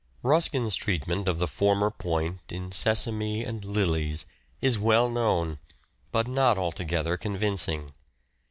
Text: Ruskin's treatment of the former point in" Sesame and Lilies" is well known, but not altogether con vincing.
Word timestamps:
Ruskin's 0.23 0.75
treatment 0.75 1.27
of 1.27 1.37
the 1.37 1.45
former 1.47 1.91
point 1.91 2.39
in" 2.51 2.71
Sesame 2.71 3.43
and 3.43 3.63
Lilies" 3.63 4.25
is 4.59 4.79
well 4.79 5.07
known, 5.11 5.59
but 6.11 6.27
not 6.27 6.57
altogether 6.57 7.17
con 7.17 7.37
vincing. 7.37 7.91